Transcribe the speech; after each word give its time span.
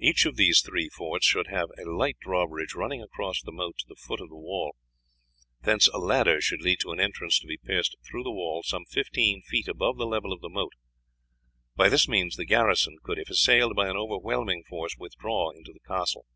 Each 0.00 0.26
of 0.26 0.34
these 0.34 0.62
three 0.62 0.88
forts 0.88 1.24
should 1.24 1.46
have 1.46 1.68
a 1.78 1.88
light 1.88 2.16
drawbridge 2.20 2.74
running 2.74 3.00
across 3.04 3.40
the 3.40 3.52
moat 3.52 3.76
to 3.78 3.84
the 3.86 3.94
foot 3.94 4.20
of 4.20 4.28
the 4.28 4.34
wall, 4.34 4.74
thence 5.62 5.86
a 5.86 5.98
ladder 5.98 6.40
should 6.40 6.60
lead 6.60 6.80
to 6.80 6.90
an 6.90 6.98
entrance 6.98 7.38
to 7.38 7.46
be 7.46 7.56
pierced 7.56 7.94
through 8.04 8.24
the 8.24 8.32
wall, 8.32 8.64
some 8.64 8.84
fifteen 8.84 9.42
feet 9.42 9.68
above 9.68 9.96
the 9.96 10.06
level 10.08 10.32
of 10.32 10.40
the 10.40 10.48
moat; 10.48 10.72
by 11.76 11.88
this 11.88 12.08
means 12.08 12.34
the 12.34 12.44
garrison 12.44 12.96
could, 13.04 13.20
if 13.20 13.30
assailed 13.30 13.76
by 13.76 13.88
an 13.88 13.96
overwhelming 13.96 14.64
force, 14.68 14.96
withdraw 14.98 15.50
into 15.52 15.72
the 15.72 15.86
castle. 15.86 16.26